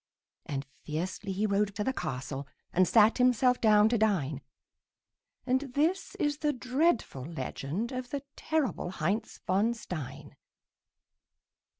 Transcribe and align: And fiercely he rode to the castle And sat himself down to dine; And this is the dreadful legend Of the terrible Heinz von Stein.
And 0.47 0.65
fiercely 0.83 1.31
he 1.31 1.45
rode 1.45 1.75
to 1.75 1.83
the 1.83 1.93
castle 1.93 2.47
And 2.73 2.87
sat 2.87 3.19
himself 3.19 3.61
down 3.61 3.87
to 3.89 3.99
dine; 3.99 4.41
And 5.45 5.61
this 5.75 6.15
is 6.15 6.39
the 6.39 6.51
dreadful 6.51 7.25
legend 7.25 7.91
Of 7.91 8.09
the 8.09 8.23
terrible 8.35 8.89
Heinz 8.89 9.41
von 9.45 9.75
Stein. 9.75 10.35